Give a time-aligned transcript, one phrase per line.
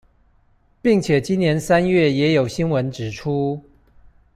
[0.81, 3.63] 並且今年三月也有新聞指出